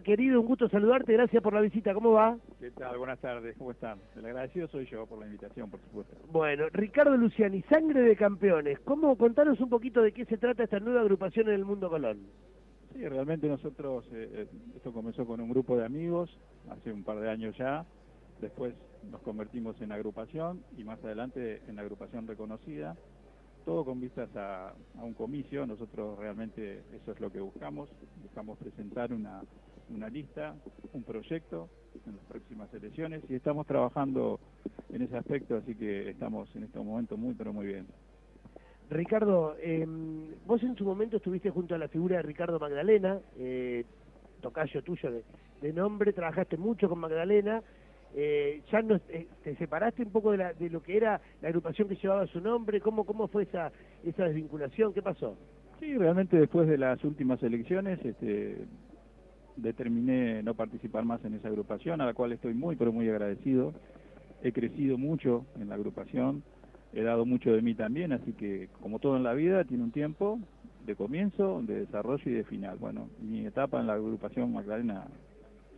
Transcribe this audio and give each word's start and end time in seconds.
Querido, 0.00 0.40
un 0.40 0.46
gusto 0.46 0.70
saludarte, 0.70 1.12
gracias 1.12 1.42
por 1.42 1.52
la 1.52 1.60
visita, 1.60 1.92
¿cómo 1.92 2.12
va? 2.12 2.38
¿Qué 2.58 2.70
tal? 2.70 2.96
Buenas 2.96 3.20
tardes, 3.20 3.54
¿cómo 3.58 3.72
están? 3.72 3.98
El 4.16 4.24
agradecido 4.24 4.66
soy 4.68 4.86
yo 4.86 5.06
por 5.06 5.18
la 5.18 5.26
invitación, 5.26 5.68
por 5.68 5.80
supuesto. 5.80 6.16
Bueno, 6.30 6.64
Ricardo 6.72 7.14
Luciani, 7.16 7.60
Sangre 7.62 8.00
de 8.00 8.16
Campeones, 8.16 8.80
¿cómo 8.80 9.16
contanos 9.18 9.60
un 9.60 9.68
poquito 9.68 10.00
de 10.00 10.12
qué 10.12 10.24
se 10.24 10.38
trata 10.38 10.64
esta 10.64 10.80
nueva 10.80 11.02
agrupación 11.02 11.48
en 11.48 11.54
el 11.54 11.66
Mundo 11.66 11.90
Colón? 11.90 12.20
Sí, 12.94 13.06
realmente 13.06 13.48
nosotros, 13.48 14.06
eh, 14.12 14.30
eh, 14.32 14.46
esto 14.76 14.92
comenzó 14.92 15.26
con 15.26 15.40
un 15.42 15.50
grupo 15.50 15.76
de 15.76 15.84
amigos, 15.84 16.30
hace 16.70 16.90
un 16.90 17.04
par 17.04 17.20
de 17.20 17.28
años 17.28 17.54
ya, 17.58 17.84
después 18.40 18.74
nos 19.10 19.20
convertimos 19.20 19.78
en 19.82 19.92
agrupación 19.92 20.64
y 20.78 20.84
más 20.84 21.04
adelante 21.04 21.60
en 21.68 21.78
agrupación 21.78 22.26
reconocida, 22.26 22.96
todo 23.64 23.84
con 23.84 24.00
vistas 24.00 24.28
a, 24.36 24.74
un 25.00 25.14
comicio, 25.14 25.66
nosotros 25.66 26.18
realmente 26.18 26.82
eso 26.92 27.12
es 27.12 27.20
lo 27.20 27.30
que 27.30 27.40
buscamos, 27.40 27.88
buscamos 28.22 28.58
presentar 28.58 29.12
una, 29.12 29.42
una 29.92 30.08
lista, 30.08 30.54
un 30.92 31.02
proyecto 31.02 31.68
en 32.06 32.16
las 32.16 32.24
próximas 32.26 32.72
elecciones 32.74 33.22
y 33.28 33.34
estamos 33.34 33.66
trabajando 33.66 34.40
en 34.90 35.02
ese 35.02 35.16
aspecto, 35.16 35.56
así 35.56 35.74
que 35.74 36.10
estamos 36.10 36.54
en 36.56 36.64
este 36.64 36.78
momento 36.78 37.16
muy 37.16 37.34
pero 37.34 37.52
muy 37.52 37.66
bien. 37.66 37.86
Ricardo, 38.90 39.56
em, 39.60 40.34
vos 40.46 40.62
en 40.62 40.76
su 40.76 40.84
momento 40.84 41.16
estuviste 41.16 41.50
junto 41.50 41.74
a 41.74 41.78
la 41.78 41.88
figura 41.88 42.16
de 42.16 42.22
Ricardo 42.22 42.58
Magdalena, 42.58 43.20
eh, 43.38 43.84
tocayo 44.40 44.82
tuyo 44.82 45.10
de 45.60 45.72
nombre, 45.72 46.12
trabajaste 46.12 46.56
mucho 46.56 46.88
con 46.88 46.98
Magdalena, 46.98 47.62
eh, 48.14 48.60
ya 48.70 48.82
no, 48.82 49.00
eh, 49.08 49.26
te 49.42 49.56
separaste 49.56 50.02
un 50.02 50.10
poco 50.10 50.32
de, 50.32 50.38
la, 50.38 50.52
de, 50.52 50.68
lo 50.68 50.82
que 50.82 50.96
era 50.96 51.20
la 51.40 51.48
agrupación 51.48 51.88
que 51.88 51.96
llevaba 51.96 52.26
su 52.26 52.40
nombre, 52.40 52.80
¿cómo, 52.80 53.04
cómo 53.04 53.28
fue 53.28 53.44
esa, 53.44 53.72
esa 54.04 54.24
desvinculación? 54.24 54.92
¿Qué 54.92 55.00
pasó? 55.00 55.36
Sí, 55.80 55.96
realmente 55.96 56.36
después 56.36 56.68
de 56.68 56.78
las 56.78 57.02
últimas 57.04 57.42
elecciones 57.42 57.98
este, 58.04 58.66
determiné 59.56 60.42
no 60.42 60.54
participar 60.54 61.04
más 61.04 61.24
en 61.24 61.34
esa 61.34 61.48
agrupación, 61.48 62.00
a 62.00 62.06
la 62.06 62.14
cual 62.14 62.32
estoy 62.32 62.54
muy, 62.54 62.76
pero 62.76 62.92
muy 62.92 63.08
agradecido. 63.08 63.72
He 64.42 64.52
crecido 64.52 64.98
mucho 64.98 65.46
en 65.60 65.68
la 65.68 65.76
agrupación, 65.76 66.42
he 66.92 67.02
dado 67.02 67.24
mucho 67.24 67.52
de 67.52 67.62
mí 67.62 67.74
también, 67.74 68.12
así 68.12 68.32
que 68.32 68.68
como 68.80 68.98
todo 68.98 69.16
en 69.16 69.22
la 69.22 69.34
vida 69.34 69.64
tiene 69.64 69.84
un 69.84 69.92
tiempo 69.92 70.38
de 70.84 70.96
comienzo, 70.96 71.62
de 71.62 71.80
desarrollo 71.80 72.22
y 72.26 72.34
de 72.34 72.44
final. 72.44 72.76
Bueno, 72.78 73.08
mi 73.20 73.46
etapa 73.46 73.80
en 73.80 73.86
la 73.86 73.94
agrupación 73.94 74.52
Magdalena 74.52 75.06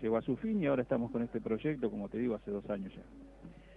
llegó 0.01 0.17
a 0.17 0.23
su 0.23 0.37
fin 0.37 0.63
y 0.63 0.67
ahora 0.67 0.83
estamos 0.83 1.11
con 1.11 1.23
este 1.23 1.41
proyecto, 1.41 1.91
como 1.91 2.09
te 2.09 2.19
digo, 2.19 2.35
hace 2.35 2.51
dos 2.51 2.69
años 2.70 2.93
ya. 2.95 3.03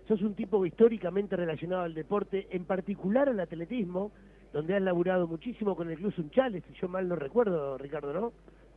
Sos 0.08 0.22
un 0.22 0.36
tipo 0.36 0.66
históricamente 0.66 1.36
relacionado 1.36 1.82
al 1.82 1.94
deporte, 1.94 2.48
en 2.52 2.64
particular 2.64 3.28
al 3.28 3.40
atletismo, 3.42 4.12
donde 4.54 4.76
has 4.76 4.82
laburado 4.82 5.28
muchísimo 5.28 5.76
con 5.76 5.90
el 5.90 5.98
Club 5.98 6.14
Sunchales, 6.14 6.64
si 6.66 6.80
yo 6.80 6.88
mal 6.88 7.08
no 7.10 7.16
recuerdo, 7.18 7.78
Ricardo, 7.78 8.14
¿no? 8.14 8.32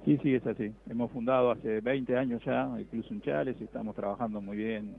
Sí, 0.05 0.19
sí, 0.23 0.35
es 0.35 0.47
así. 0.47 0.73
Hemos 0.89 1.11
fundado 1.11 1.51
hace 1.51 1.81
20 1.81 2.17
años 2.17 2.43
ya 2.45 2.71
el 2.77 2.87
Club 2.87 3.05
Sunchales 3.05 3.57
y 3.61 3.65
estamos 3.65 3.95
trabajando 3.95 4.41
muy 4.41 4.57
bien. 4.57 4.97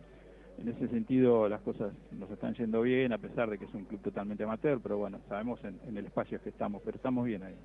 En 0.60 0.68
ese 0.68 0.88
sentido 0.90 1.50
las 1.50 1.62
cosas 1.62 1.92
nos 2.12 2.30
están 2.30 2.54
yendo 2.54 2.82
bien, 2.82 3.12
a 3.14 3.18
pesar 3.18 3.50
de 3.50 3.58
que 3.58 3.66
es 3.66 3.74
un 3.74 3.86
club 3.86 4.02
totalmente 4.02 4.44
amateur, 4.44 4.80
pero 4.82 4.98
bueno, 4.98 5.20
sabemos 5.28 5.60
en 5.64 5.98
el 5.98 6.06
espacio 6.06 6.40
que 6.42 6.50
estamos, 6.50 6.82
pero 6.86 6.98
estamos 6.98 7.26
bien 7.26 7.42
ahí. 7.42 7.56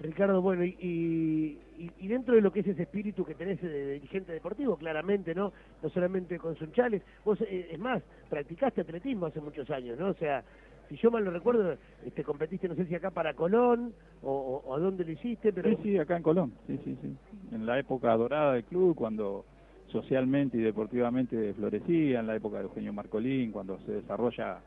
Ricardo, 0.00 0.40
bueno, 0.40 0.64
y, 0.64 1.58
y, 1.76 2.06
dentro 2.06 2.36
de 2.36 2.40
lo 2.40 2.52
que 2.52 2.60
es 2.60 2.68
ese 2.68 2.82
espíritu 2.82 3.24
que 3.24 3.34
tenés 3.34 3.60
de, 3.60 3.94
dirigente 3.94 4.32
deportivo, 4.32 4.76
claramente, 4.76 5.34
¿no? 5.34 5.52
No 5.82 5.90
solamente 5.90 6.38
con 6.38 6.56
Sunchales, 6.56 7.02
vos, 7.24 7.40
eh, 7.40 7.70
es 7.72 7.78
más, 7.80 8.00
practicaste 8.30 8.82
atletismo 8.82 9.26
hace 9.26 9.40
muchos 9.40 9.68
años, 9.70 9.98
¿no? 9.98 10.10
O 10.10 10.14
sea, 10.14 10.44
si 10.88 10.96
yo 10.96 11.10
mal 11.10 11.24
no 11.24 11.30
recuerdo, 11.30 11.76
este, 12.04 12.24
competiste, 12.24 12.68
no 12.68 12.74
sé 12.74 12.86
si 12.86 12.94
acá 12.94 13.10
para 13.10 13.34
Colón, 13.34 13.94
o, 14.22 14.74
a 14.74 14.78
dónde 14.78 15.04
lo 15.04 15.12
hiciste, 15.12 15.52
pero... 15.52 15.70
Sí, 15.70 15.76
sí, 15.82 15.98
acá 15.98 16.16
en 16.16 16.22
Colón, 16.22 16.52
sí, 16.66 16.78
sí, 16.84 16.96
sí. 17.02 17.16
En 17.52 17.66
la 17.66 17.78
época 17.78 18.16
dorada 18.16 18.54
del 18.54 18.64
club, 18.64 18.94
cuando 18.94 19.44
socialmente 19.88 20.56
y 20.58 20.60
deportivamente 20.60 21.54
florecía, 21.54 22.20
en 22.20 22.26
la 22.26 22.36
época 22.36 22.58
de 22.58 22.64
Eugenio 22.64 22.92
Marcolín, 22.92 23.52
cuando 23.52 23.78
se 23.80 23.92
desarrolla 23.92 24.60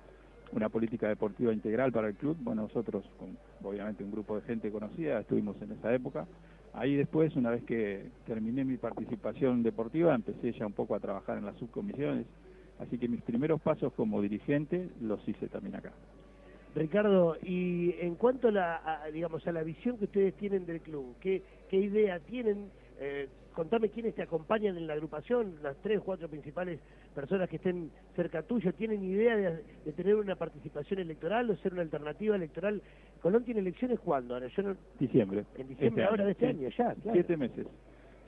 una 0.52 0.70
política 0.70 1.08
deportiva 1.08 1.54
integral 1.54 1.92
para 1.92 2.10
el 2.10 2.16
club. 2.16 2.38
Bueno, 2.42 2.64
nosotros, 2.64 3.06
con 3.18 3.38
obviamente 3.64 4.04
un 4.04 4.12
grupo 4.12 4.36
de 4.36 4.42
gente 4.42 4.72
conocida, 4.72 5.20
estuvimos 5.20 5.62
en 5.62 5.72
esa 5.72 5.94
época. 5.94 6.28
Ahí 6.74 6.96
después, 6.96 7.36
una 7.36 7.52
vez 7.52 7.64
que 7.64 8.10
terminé 8.26 8.64
mi 8.64 8.78
participación 8.78 9.64
deportiva, 9.64 10.16
empecé 10.16 10.52
ya 10.54 10.66
un 10.66 10.74
poco 10.74 10.96
a 10.96 11.00
trabajar 11.00 11.38
en 11.38 11.46
las 11.46 11.58
subcomisiones. 11.58 12.26
Así 12.81 12.97
que 12.97 13.08
mis 13.08 13.22
primeros 13.22 13.62
pasos 13.62 13.94
como 13.94 14.22
dirigente 14.22 14.90
los 15.02 15.25
hice 15.28 15.47
también 15.47 15.75
acá. 15.75 15.92
Ricardo, 16.75 17.38
y 17.44 17.96
en 18.00 18.16
cuanto 18.16 18.47
a 18.47 18.52
la, 18.52 19.02
digamos, 19.14 19.46
a 19.46 19.52
la 19.52 19.62
visión 19.62 19.97
que 19.97 20.06
ustedes 20.06 20.34
tienen 20.36 20.66
del 20.66 20.81
club, 20.81 21.16
¿qué, 21.19 21.44
qué 21.69 21.78
idea 21.78 22.19
tienen 22.19 22.69
eh, 23.00 23.28
contame 23.53 23.90
quiénes 23.90 24.16
te 24.16 24.22
acompañan 24.22 24.78
en 24.78 24.88
la 24.88 24.94
agrupación, 24.94 25.56
las 25.62 25.75
tres, 25.78 26.00
o 26.00 26.03
cuatro 26.03 26.30
principales 26.30 26.80
personas 27.14 27.50
que 27.50 27.58
estén 27.58 27.92
cerca 28.16 28.44
tuyo, 28.44 28.74
¿tienen 28.74 29.03
idea 29.03 29.36
de, 29.36 29.92
tener 29.94 30.16
una 30.16 30.36
participación 30.36 31.00
electoral 31.00 31.50
o 31.50 31.56
ser 31.58 31.74
una 31.74 31.81
alternativa 31.81 32.36
electoral? 32.36 32.81
Colón 33.22 33.44
tiene 33.44 33.62
elecciones 33.62 34.00
cuándo? 34.00 34.36
Ahora, 34.36 34.48
yo 34.48 34.75
Diciembre. 35.00 35.46
En 35.58 35.68
diciembre 35.68 36.03
este 36.03 36.12
ahora 36.12 36.25
de 36.25 36.31
este 36.31 36.48
año, 36.48 36.69
ya, 36.69 36.96
Siete 37.12 37.36
meses. 37.38 37.68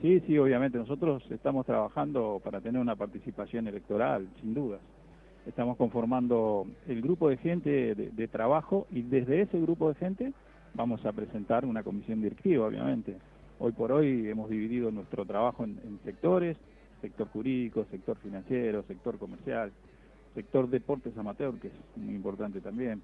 Sí, 0.00 0.20
sí, 0.26 0.38
obviamente. 0.38 0.78
Nosotros 0.78 1.22
estamos 1.30 1.66
trabajando 1.66 2.40
para 2.44 2.60
tener 2.60 2.80
una 2.80 2.96
participación 2.96 3.68
electoral, 3.68 4.28
sin 4.40 4.54
dudas. 4.54 4.80
Estamos 5.46 5.76
conformando 5.76 6.66
el 6.88 7.02
grupo 7.02 7.28
de 7.28 7.36
gente 7.36 7.94
de 7.94 8.28
trabajo 8.28 8.86
y 8.90 9.02
desde 9.02 9.42
ese 9.42 9.60
grupo 9.60 9.88
de 9.88 9.94
gente 9.94 10.32
vamos 10.74 11.04
a 11.06 11.12
presentar 11.12 11.64
una 11.64 11.82
comisión 11.82 12.20
directiva, 12.20 12.66
obviamente. 12.66 13.16
Hoy 13.58 13.72
por 13.72 13.92
hoy 13.92 14.28
hemos 14.28 14.50
dividido 14.50 14.90
nuestro 14.90 15.24
trabajo 15.24 15.64
en, 15.64 15.98
sectores, 16.04 16.56
sector 17.00 17.28
jurídico, 17.28 17.86
sector 17.90 18.16
financiero, 18.18 18.82
sector 18.82 19.18
comercial, 19.18 19.72
sector 20.34 20.68
deportes 20.68 21.16
amateur, 21.16 21.54
que 21.60 21.68
es 21.68 21.74
muy 21.96 22.14
importante 22.14 22.60
también. 22.60 23.00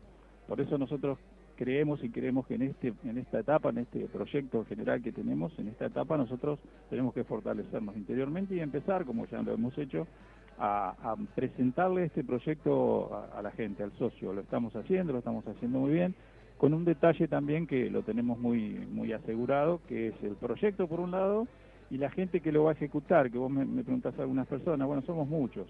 Por 0.48 0.60
eso 0.60 0.76
nosotros 0.76 1.18
creemos 1.60 2.02
y 2.02 2.08
creemos 2.08 2.46
que 2.46 2.54
en 2.54 2.62
este 2.62 2.94
en 3.04 3.18
esta 3.18 3.40
etapa, 3.40 3.68
en 3.68 3.78
este 3.78 4.06
proyecto 4.06 4.64
general 4.64 5.02
que 5.02 5.12
tenemos, 5.12 5.52
en 5.58 5.68
esta 5.68 5.84
etapa 5.84 6.16
nosotros 6.16 6.58
tenemos 6.88 7.12
que 7.12 7.22
fortalecernos 7.22 7.94
interiormente 7.98 8.54
y 8.54 8.60
empezar, 8.60 9.04
como 9.04 9.26
ya 9.26 9.42
lo 9.42 9.52
hemos 9.52 9.76
hecho, 9.76 10.06
a, 10.58 11.16
presentarle 11.34 12.04
este 12.04 12.24
proyecto 12.24 13.14
a, 13.36 13.42
la 13.42 13.50
gente, 13.50 13.82
al 13.82 13.92
socio. 13.98 14.32
Lo 14.32 14.40
estamos 14.40 14.74
haciendo, 14.74 15.12
lo 15.12 15.18
estamos 15.18 15.46
haciendo 15.46 15.80
muy 15.80 15.92
bien 15.92 16.14
con 16.56 16.72
un 16.72 16.86
detalle 16.86 17.28
también 17.28 17.66
que 17.66 17.90
lo 17.90 18.02
tenemos 18.02 18.38
muy, 18.38 18.86
muy 18.90 19.12
asegurado, 19.12 19.80
que 19.86 20.08
es 20.08 20.14
el 20.22 20.36
proyecto 20.36 20.88
por 20.88 21.00
un 21.00 21.10
lado 21.10 21.46
y 21.90 21.98
la 21.98 22.10
gente 22.10 22.40
que 22.40 22.52
lo 22.52 22.64
va 22.64 22.70
a 22.70 22.74
ejecutar, 22.74 23.30
que 23.30 23.36
vos 23.36 23.50
me, 23.50 23.66
me 23.66 23.82
preguntás 23.82 24.18
a 24.18 24.22
algunas 24.22 24.46
personas, 24.46 24.86
bueno, 24.86 25.02
somos 25.02 25.28
muchos. 25.28 25.66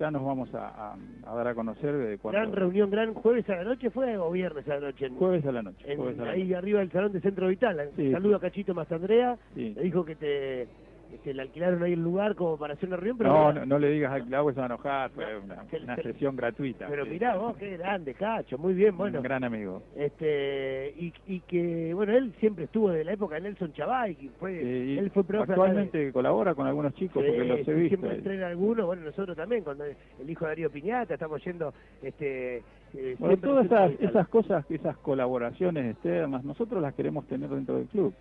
Ya 0.00 0.10
nos 0.10 0.24
vamos 0.24 0.48
a, 0.54 0.96
dar 1.22 1.46
a 1.46 1.54
conocer 1.54 1.94
de 1.94 2.16
cuándo... 2.16 2.40
Gran 2.40 2.52
reunión, 2.52 2.90
gran 2.90 3.12
jueves 3.12 3.46
a 3.50 3.56
la 3.56 3.64
noche 3.64 3.90
fue 3.90 4.16
o 4.16 4.30
viernes 4.30 4.66
a 4.66 4.76
la 4.76 4.80
noche. 4.80 5.10
jueves 5.10 5.44
a 5.44 5.52
la 5.52 5.62
noche. 5.62 5.84
ahí 6.26 6.54
arriba 6.54 6.80
del 6.80 6.90
salón 6.90 7.12
de 7.12 7.20
Centro 7.20 7.48
Vital. 7.48 7.90
Saludo 8.10 8.36
a 8.36 8.40
Cachito 8.40 8.72
Mastandrea. 8.72 9.36
Le 9.54 9.82
dijo 9.82 10.02
que 10.06 10.16
te 10.16 10.68
este, 11.12 11.34
le 11.34 11.42
alquilaron 11.42 11.82
ahí 11.82 11.92
el 11.92 12.02
lugar 12.02 12.34
como 12.34 12.56
para 12.56 12.74
hacer 12.74 12.88
una 12.88 12.96
reunión. 12.96 13.18
Pero 13.18 13.52
no, 13.52 13.66
no, 13.66 13.78
le 13.78 13.90
digas 13.90 14.12
alquilado, 14.12 14.44
pues 14.44 14.54
se 14.54 14.60
va 14.60 14.66
a 14.66 14.68
enojar, 14.68 15.10
fue 15.10 15.24
una, 15.38 15.96
sesión 16.02 16.36
gratuita. 16.36 16.86
Pero 16.88 17.06
mirá 17.06 17.36
vos, 17.36 17.56
qué 17.56 17.76
grande, 17.76 18.14
Cacho, 18.14 18.58
muy 18.58 18.74
bien, 18.74 18.96
bueno. 18.96 19.18
Un 19.18 19.24
gran 19.24 19.44
amigo. 19.44 19.82
Este, 19.96 20.94
y, 20.96 21.12
y 21.26 21.40
que, 21.40 21.92
bueno, 21.94 22.12
él 22.12 22.32
siempre 22.38 22.64
estuvo 22.64 22.90
de 22.90 23.04
la 23.04 23.12
época 23.12 23.36
de 23.36 23.42
Nelson 23.42 23.72
Chavay, 23.72 24.14
que 24.14 24.30
fue, 24.38 24.98
él 24.98 25.10
fue 25.12 25.24
profe 25.24 25.52
Actualmente 25.52 26.12
colabora 26.12 26.54
con 26.54 26.66
algunos 26.66 26.94
chicos, 26.94 27.24
porque 27.24 27.44
los 27.44 27.66
he 27.66 27.74
visto. 27.74 27.96
Siempre 27.96 28.16
entrena 28.16 28.46
algunos, 28.48 28.86
bueno, 28.86 29.02
nosotros 29.02 29.36
también, 29.36 29.64
cuando 29.64 29.84
el 29.84 30.30
hijo 30.30 30.44
de 30.44 30.50
Darío 30.50 30.70
Piñata, 30.70 31.14
estamos 31.14 31.42
yendo, 31.44 31.72
este... 32.02 32.62
Eh, 32.92 33.14
bueno, 33.20 33.36
todas 33.36 33.66
esas, 33.66 33.92
esas 34.00 34.26
cosas, 34.28 34.68
esas 34.68 34.96
colaboraciones 34.98 35.92
externas, 35.92 36.42
nosotros 36.44 36.82
las 36.82 36.92
queremos 36.94 37.24
tener 37.26 37.48
dentro 37.48 37.76
del 37.76 37.86
club. 37.86 38.12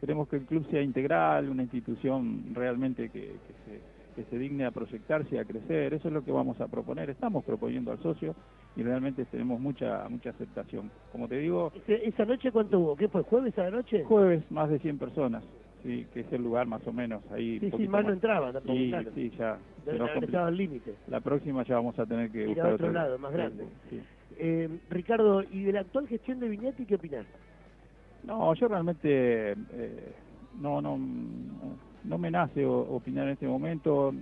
Queremos 0.00 0.28
que 0.28 0.36
el 0.36 0.44
club 0.44 0.66
sea 0.70 0.82
integral, 0.82 1.48
una 1.48 1.62
institución 1.62 2.54
realmente 2.54 3.08
que, 3.08 3.32
se, 3.64 3.80
que 4.14 4.28
se 4.28 4.38
digne 4.38 4.64
a 4.64 4.70
proyectarse, 4.70 5.38
a 5.38 5.44
crecer. 5.44 5.94
Eso 5.94 6.08
es 6.08 6.14
lo 6.14 6.24
que 6.24 6.32
vamos 6.32 6.60
a 6.60 6.68
proponer. 6.68 7.10
Estamos 7.10 7.44
proponiendo 7.44 7.92
al 7.92 7.98
socio 8.02 8.34
y 8.76 8.82
realmente 8.82 9.24
tenemos 9.26 9.58
mucha 9.58 10.08
mucha 10.08 10.30
aceptación. 10.30 10.90
Como 11.12 11.28
te 11.28 11.38
digo... 11.38 11.72
¿Esa 11.86 12.24
noche 12.24 12.52
cuánto 12.52 12.78
hubo? 12.78 12.96
¿Qué 12.96 13.08
fue? 13.08 13.22
¿Jueves 13.22 13.58
a 13.58 13.64
la 13.64 13.70
noche? 13.70 14.04
Jueves, 14.04 14.50
más 14.50 14.68
de 14.68 14.78
100 14.78 14.98
personas. 14.98 15.42
Sí, 15.82 16.06
que 16.12 16.20
es 16.20 16.32
el 16.32 16.42
lugar 16.42 16.66
más 16.66 16.84
o 16.86 16.92
menos 16.92 17.22
ahí. 17.30 17.60
Sí, 17.60 17.70
sí, 17.76 17.88
más 17.88 18.04
no 18.04 18.12
entraba 18.12 18.52
tampoco. 18.52 18.74
Sí, 18.74 18.92
sí, 19.14 19.32
ya. 19.38 19.58
al 20.44 20.56
límite. 20.56 20.94
La 21.06 21.20
próxima 21.20 21.64
ya 21.64 21.76
vamos 21.76 21.98
a 21.98 22.06
tener 22.06 22.30
que 22.30 22.48
Ir 22.48 22.60
a 22.60 22.74
otro, 22.74 22.90
lado, 22.90 23.18
más 23.18 23.32
grande. 23.32 23.66
Eh, 24.38 24.68
Ricardo, 24.90 25.42
¿y 25.42 25.62
de 25.62 25.72
la 25.72 25.80
actual 25.80 26.08
gestión 26.08 26.40
de 26.40 26.48
Viñati 26.48 26.84
qué 26.84 26.96
opinás? 26.96 27.26
No, 28.26 28.52
yo 28.54 28.68
realmente 28.68 29.52
eh, 29.52 30.12
no, 30.60 30.80
no, 30.82 30.98
no 32.04 32.18
me 32.18 32.30
nace 32.30 32.64
opinar 32.64 33.26
en 33.26 33.32
este 33.34 33.46
momento. 33.46 34.12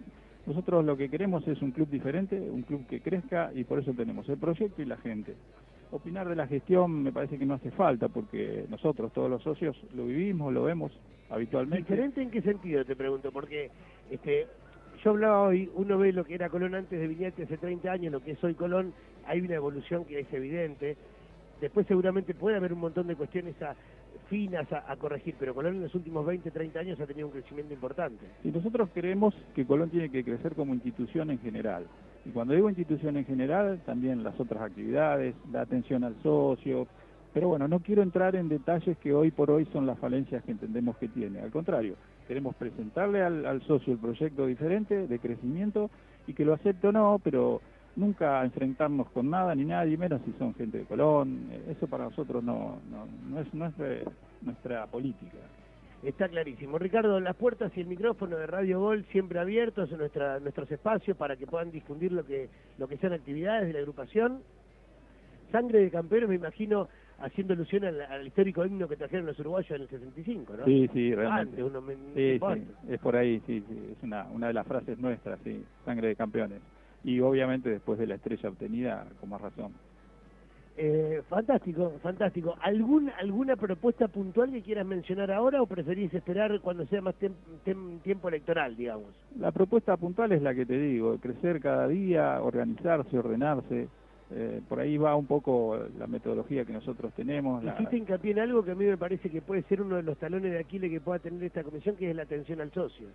Nosotros 0.47 0.85
lo 0.85 0.97
que 0.97 1.09
queremos 1.09 1.47
es 1.49 1.61
un 1.63 1.71
club 1.71 1.89
diferente, 1.89 2.39
un 2.39 2.63
club 2.63 2.87
que 2.87 3.01
crezca 3.01 3.51
y 3.55 3.65
por 3.65 3.79
eso 3.79 3.93
tenemos 3.93 4.29
el 4.29 4.37
proyecto 4.37 4.83
y 4.83 4.85
la 4.85 4.99
gente. 4.99 5.35
Opinar 5.91 6.29
de 6.29 6.37
la 6.37 6.47
gestión 6.47 7.03
me 7.03 7.13
parece 7.13 7.39
que 7.39 7.47
no 7.47 7.55
hace 7.55 7.71
falta 7.71 8.09
porque 8.09 8.67
nosotros, 8.69 9.13
todos 9.13 9.31
los 9.31 9.43
socios, 9.43 9.77
lo 9.95 10.07
vivimos, 10.07 10.53
lo 10.53 10.65
vemos 10.65 10.93
habitualmente. 11.31 11.91
¿Diferente 11.91 12.21
en 12.21 12.31
qué 12.31 12.43
sentido, 12.43 12.85
te 12.85 12.97
pregunto? 12.97 13.33
Porque 13.33 13.71
este, 14.11 14.47
yo 15.03 15.11
hablaba 15.11 15.43
hoy, 15.43 15.71
uno 15.75 15.99
ve 15.99 16.13
lo 16.13 16.25
que 16.25 16.35
era 16.35 16.51
Colón 16.51 16.75
antes 16.75 16.99
de 16.99 17.07
Viñete 17.07 17.45
hace 17.45 17.57
30 17.57 17.91
años, 17.91 18.13
lo 18.13 18.21
que 18.21 18.33
es 18.33 18.45
hoy 18.45 18.55
Colón, 18.55 18.93
hay 19.27 19.41
una 19.41 19.55
evolución 19.55 20.05
que 20.05 20.21
es 20.21 20.33
evidente. 20.33 20.97
Después 21.65 21.87
seguramente 21.87 22.35
puede 22.35 22.59
haber 22.59 22.75
un 22.75 22.81
montón 22.81 23.07
de 23.07 23.17
cuestiones 23.17 23.55
a, 23.63 23.75
finas 24.29 24.71
a, 24.71 24.95
corregir, 24.97 25.35
pero 25.39 25.55
Colón 25.55 25.77
en 25.77 25.85
los 25.85 25.95
últimos 25.95 26.27
20, 26.27 26.51
30 26.51 26.79
años 26.79 27.01
ha 27.01 27.07
tenido 27.07 27.27
un 27.29 27.33
crecimiento 27.33 27.73
importante. 27.73 28.23
Y 28.45 28.49
nosotros 28.49 28.91
creemos 28.93 29.35
que 29.55 29.65
Colón 29.65 29.89
tiene 29.89 30.11
que 30.11 30.23
crecer 30.23 30.55
como 30.55 30.75
institución 30.75 31.31
en 31.31 31.39
general. 31.39 31.87
Y 32.27 32.31
cuando 32.33 32.53
digo 32.53 32.69
institución 32.69 33.17
en 33.17 33.25
general, 33.25 33.81
también 33.87 34.23
las 34.23 34.39
otras 34.39 34.61
actividades, 34.61 35.35
la 35.51 35.63
atención 35.63 36.05
al 36.05 36.15
socio, 36.23 36.87
pero 37.33 37.49
bueno, 37.49 37.67
no 37.67 37.81
quiero 37.81 38.03
entrar 38.03 38.37
en 38.37 38.51
detalles 38.51 38.99
que 38.99 39.15
hoy 39.15 39.31
por 39.31 39.51
hoy 39.51 39.65
son 39.73 39.87
las 39.87 39.99
falencias 39.99 40.45
que 40.45 40.53
entendemos 40.53 40.99
que 40.99 41.09
tiene. 41.09 41.41
Al 41.41 41.51
contrario, 41.51 41.97
queremos 42.29 42.55
presentarle 42.57 43.23
al, 43.23 43.47
al 43.47 43.63
socio 43.63 43.95
el 43.95 43.99
proyecto 43.99 44.45
diferente 44.47 45.07
de 45.07 45.19
crecimiento 45.19 45.91
y 46.27 46.35
que 46.35 46.45
lo 46.45 46.53
acepte 46.53 46.89
o 46.89 46.93
no, 46.93 47.19
pero 47.25 47.63
nunca 47.97 48.45
enfrentarnos 48.45 49.09
con 49.11 49.31
nada 49.31 49.55
ni 49.55 49.65
nadie, 49.65 49.97
menos 49.97 50.21
si 50.25 50.33
son 50.39 50.55
gente 50.55 50.79
de 50.79 50.85
Colón. 50.85 51.51
Eso 51.69 51.87
para 51.87 52.05
nosotros 52.05 52.43
no, 52.43 52.79
no, 52.91 53.41
es, 53.41 53.53
no 53.55 53.67
es 53.67 53.75
nuestra 54.43 54.87
política. 54.87 55.39
Está 56.03 56.29
clarísimo. 56.29 56.79
Ricardo, 56.79 57.19
las 57.19 57.35
puertas 57.35 57.73
y 57.77 57.81
el 57.81 57.87
micrófono 57.87 58.37
de 58.37 58.47
Radio 58.47 58.79
Gol 58.79 59.07
siempre 59.11 59.39
abiertos 59.39 59.91
en 59.91 59.99
nuestra, 59.99 60.39
nuestros 60.39 60.71
espacios 60.71 61.17
para 61.17 61.37
que 61.37 61.47
puedan 61.47 61.71
difundir 61.71 62.13
lo 62.13 62.25
que, 62.27 62.51
lo 62.79 62.87
que 62.87 62.99
sean 62.99 63.15
actividades 63.15 63.69
de 63.69 63.73
la 63.73 63.79
agrupación. 63.79 64.43
Sangre 65.51 65.79
de 65.79 65.91
campeones, 65.91 66.29
me 66.29 66.35
imagino, 66.35 66.89
haciendo 67.21 67.55
alusión 67.55 67.85
al, 67.85 68.27
histórico 68.27 68.67
himno 68.67 68.87
que 68.87 68.97
trajeron 68.97 69.25
los 69.25 69.39
uruguayos 69.39 69.71
en 69.71 69.83
el 69.83 69.89
65, 69.89 70.57
¿no? 70.59 70.65
Sí, 70.67 70.91
sí, 70.93 71.15
realmente. 71.15 71.63
sí, 72.15 72.39
sí, 72.39 72.93
es 72.93 73.01
por 73.01 73.17
ahí, 73.17 73.41
sí, 73.47 73.65
sí, 73.67 73.93
es 73.93 74.03
una, 74.03 74.25
una 74.25 74.49
de 74.49 74.53
las 74.53 74.67
frases 74.67 74.99
nuestras, 74.99 75.39
sí, 75.43 75.65
sangre 75.87 76.09
de 76.09 76.17
campeones 76.17 76.61
y 77.05 77.21
obviamente 77.21 77.71
después 77.71 77.99
de 77.99 78.07
la 78.07 78.17
estrella 78.17 78.49
obtenida, 78.49 79.07
con 79.21 79.29
más 79.29 79.41
razón. 79.41 79.73
Eh, 80.77 81.23
fantástico, 81.29 81.93
fantástico. 82.03 82.57
¿Algún, 82.61 83.09
¿Alguna 83.21 83.55
propuesta 83.55 84.09
puntual 84.09 84.51
que 84.51 84.63
quieras 84.63 84.85
mencionar 84.85 85.31
ahora 85.31 85.63
o 85.63 85.67
preferís 85.67 86.13
esperar 86.13 86.59
cuando 86.61 86.85
sea 86.87 87.01
más 87.01 87.15
tiempo 88.03 88.29
electoral, 88.29 88.75
digamos? 88.75 89.15
La 89.39 89.53
propuesta 89.53 89.97
puntual 89.97 90.33
es 90.33 90.43
la 90.43 90.53
que 90.53 90.67
te 90.67 90.77
digo, 90.77 91.17
crecer 91.19 91.61
cada 91.61 91.87
día, 91.87 92.43
organizarse, 92.43 93.17
ordenarse. 93.17 93.87
Eh, 94.31 94.63
por 94.69 94.81
ahí 94.81 94.97
va 94.97 95.15
un 95.15 95.27
poco 95.27 95.79
la 95.97 96.09
metodología 96.09 96.65
que 96.65 96.73
nosotros 96.73 97.13
tenemos. 97.15 97.63
Hiciste 97.63 97.99
hincapié 97.99 98.33
en 98.33 98.41
algo 98.41 98.65
que 98.65 98.73
a 98.73 98.75
mí 98.75 98.85
me 98.85 98.97
parece 98.97 99.31
que 99.31 99.43
puede 99.43 99.63
ser 99.65 99.81
uno 99.81 99.97
de 99.97 100.03
los 100.03 100.17
talones 100.19 100.51
de 100.51 100.59
Aquiles 100.59 100.91
que 100.91 101.01
pueda 101.01 101.21
tener 101.21 101.45
esta 101.45 101.63
comisión, 101.63 101.95
que 101.95 102.11
es 102.11 102.17
la 102.17 102.23
atención 102.23 102.61
al 102.61 102.73
socio. 102.73 103.07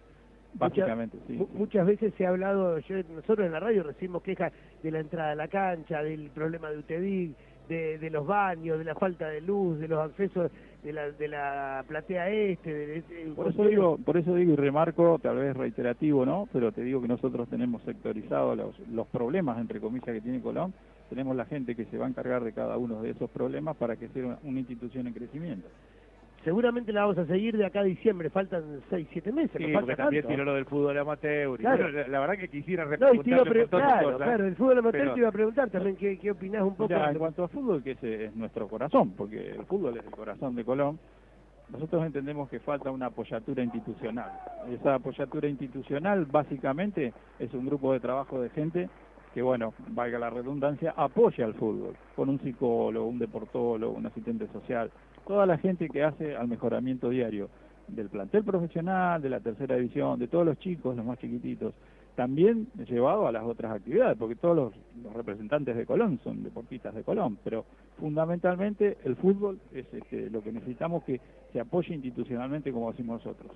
Básicamente, 0.53 1.17
sí, 1.27 1.39
Muchas 1.53 1.85
veces 1.85 2.13
se 2.17 2.25
ha 2.25 2.29
hablado, 2.29 2.77
nosotros 2.77 3.45
en 3.45 3.51
la 3.51 3.59
radio 3.59 3.83
recibimos 3.83 4.23
quejas 4.23 4.51
de 4.81 4.91
la 4.91 4.99
entrada 4.99 5.31
a 5.31 5.35
la 5.35 5.47
cancha, 5.47 6.01
del 6.01 6.29
problema 6.31 6.69
de 6.69 6.79
UTEDIG, 6.79 7.35
de, 7.69 8.09
los 8.09 8.25
baños, 8.25 8.79
de 8.79 8.83
la 8.83 8.95
falta 8.95 9.27
de 9.29 9.41
luz, 9.41 9.79
de 9.79 9.87
los 9.87 9.99
accesos 9.99 10.51
de 10.83 10.93
la, 10.93 11.11
de 11.11 11.27
la 11.27 11.83
platea 11.87 12.29
este. 12.29 13.03
por, 13.35 13.49
eso 13.49 13.63
digo, 13.65 13.97
por 13.97 14.17
eso 14.17 14.33
digo 14.33 14.53
y 14.53 14.55
remarco, 14.55 15.19
tal 15.21 15.37
vez 15.37 15.55
reiterativo, 15.55 16.25
¿no? 16.25 16.47
Pero 16.51 16.71
te 16.71 16.81
digo 16.81 17.01
que 17.01 17.07
nosotros 17.07 17.47
tenemos 17.47 17.83
sectorizado 17.83 18.55
los, 18.55 18.79
los 18.89 19.07
problemas, 19.07 19.59
entre 19.59 19.79
comillas, 19.79 20.05
que 20.07 20.21
tiene 20.21 20.41
Colón. 20.41 20.73
Tenemos 21.09 21.35
la 21.35 21.45
gente 21.45 21.75
que 21.75 21.85
se 21.85 21.97
va 21.97 22.05
a 22.05 22.09
encargar 22.09 22.43
de 22.43 22.53
cada 22.53 22.77
uno 22.77 23.01
de 23.01 23.11
esos 23.11 23.29
problemas 23.29 23.75
para 23.77 23.95
que 23.97 24.07
sea 24.09 24.37
una 24.43 24.59
institución 24.59 25.07
en 25.07 25.13
crecimiento 25.13 25.67
seguramente 26.43 26.93
la 26.93 27.01
vamos 27.01 27.17
a 27.17 27.25
seguir 27.25 27.57
de 27.57 27.65
acá 27.65 27.81
a 27.81 27.83
diciembre, 27.83 28.29
faltan 28.29 28.81
6, 28.89 29.07
7 29.11 29.31
meses. 29.31 29.57
Sí, 29.57 29.71
porque 29.73 29.95
también 29.95 30.25
tiene 30.25 30.43
lo 30.43 30.53
del 30.53 30.65
fútbol 30.65 30.97
amateur. 30.97 31.61
la, 31.61 32.19
verdad 32.19 32.37
que 32.37 32.49
quisiera 32.49 32.85
no, 32.85 32.97
claro, 33.69 34.17
claro, 34.17 34.45
el 34.45 34.55
fútbol 34.55 34.79
amateur 34.79 35.13
te 35.13 35.19
iba 35.19 35.29
a 35.29 35.31
preguntar 35.31 35.69
también 35.69 35.95
qué, 35.95 36.17
qué 36.17 36.31
opinás 36.31 36.63
un 36.63 36.75
poco. 36.75 36.93
en 36.93 37.17
cuanto 37.17 37.43
al 37.43 37.49
fútbol, 37.49 37.83
que 37.83 37.91
ese 37.91 38.25
es 38.25 38.35
nuestro 38.35 38.67
corazón, 38.67 39.11
porque 39.11 39.51
el 39.51 39.65
fútbol 39.65 39.97
es 39.97 40.05
el 40.05 40.11
corazón 40.11 40.55
de 40.55 40.63
Colón, 40.63 40.99
nosotros 41.71 42.03
entendemos 42.05 42.49
que 42.49 42.59
falta 42.59 42.89
una 42.89 43.07
apoyatura 43.07 43.63
institucional. 43.63 44.31
Esa 44.71 44.95
apoyatura 44.95 45.47
institucional 45.47 46.25
básicamente 46.25 47.13
es 47.37 47.53
un 47.53 47.65
grupo 47.67 47.93
de 47.93 47.99
trabajo 47.99 48.41
de 48.41 48.49
gente 48.49 48.89
que, 49.33 49.41
bueno, 49.43 49.73
valga 49.89 50.17
la 50.17 50.31
redundancia, 50.31 50.93
apoya 50.97 51.45
al 51.45 51.53
fútbol, 51.53 51.95
con 52.15 52.29
un 52.29 52.39
psicólogo, 52.39 53.07
un 53.07 53.19
deportólogo, 53.19 53.93
un 53.93 54.05
asistente 54.07 54.47
social, 54.47 54.89
toda 55.29 55.45
la 55.45 55.59
gente 55.59 55.87
que 55.89 56.03
hace 56.03 56.35
al 56.35 56.47
mejoramiento 56.47 57.07
diario 57.07 57.51
del 57.87 58.09
plantel 58.09 58.43
profesional, 58.43 59.21
de 59.21 59.29
la 59.29 59.39
tercera 59.39 59.75
división, 59.75 60.17
de 60.17 60.27
todos 60.27 60.43
los 60.43 60.57
chicos, 60.57 60.97
los 60.97 61.05
más 61.05 61.19
chiquititos, 61.19 61.75
también 62.15 62.67
llevado 62.89 63.27
a 63.27 63.31
las 63.31 63.43
otras 63.43 63.73
actividades, 63.73 64.17
porque 64.17 64.33
todos 64.33 64.55
los, 64.55 65.13
representantes 65.13 65.77
de 65.77 65.85
Colón 65.85 66.19
son 66.23 66.41
deportistas 66.41 66.95
de 66.95 67.03
Colón, 67.03 67.37
pero 67.43 67.63
fundamentalmente 67.99 68.97
el 69.03 69.17
fútbol 69.17 69.59
es 69.71 69.85
este, 69.93 70.31
lo 70.31 70.41
que 70.41 70.51
necesitamos 70.51 71.03
que 71.03 71.21
se 71.53 71.59
apoye 71.59 71.93
institucionalmente 71.93 72.71
como 72.71 72.89
decimos 72.89 73.23
nosotros. 73.23 73.51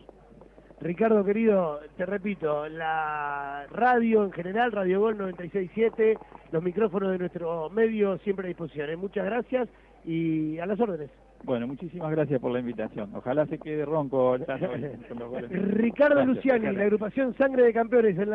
Ricardo 0.79 1.25
querido, 1.25 1.79
te 1.97 2.05
repito, 2.05 2.69
la 2.69 3.65
radio 3.71 4.25
en 4.25 4.31
general, 4.31 4.71
Radio 4.71 4.99
Gol 4.99 5.17
967, 5.17 6.19
los 6.51 6.61
micrófonos 6.61 7.11
de 7.13 7.17
nuestro 7.17 7.71
medio 7.71 8.19
siempre 8.19 8.45
a 8.45 8.49
disposición. 8.49 8.91
¿eh? 8.91 8.95
Muchas 8.95 9.25
gracias 9.25 9.69
y 10.05 10.59
a 10.59 10.67
las 10.67 10.79
órdenes. 10.79 11.09
Bueno, 11.43 11.67
muchísimas 11.67 12.09
gracias 12.11 12.39
por 12.39 12.51
la 12.51 12.59
invitación. 12.59 13.09
Ojalá 13.13 13.45
se 13.47 13.59
quede 13.59 13.85
ronco. 13.85 14.37
Ricardo 15.49 16.25
Luciani, 16.25 16.73
la 16.73 16.83
agrupación 16.83 17.35
Sangre 17.35 17.63
de 17.63 17.73
Campeones 17.73 18.17
en 18.17 18.29
la 18.29 18.31